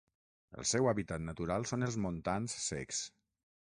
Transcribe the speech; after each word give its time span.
El 0.61 0.65
seu 0.69 0.87
hàbitat 0.91 1.23
natural 1.27 1.67
són 1.73 1.89
els 1.89 1.99
montans 2.07 2.57
secs. 2.67 3.03